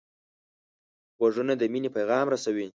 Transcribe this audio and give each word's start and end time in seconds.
غوږونه 1.17 1.53
د 1.57 1.63
مینې 1.71 1.89
پیغام 1.95 2.25
رسوي 2.33 2.67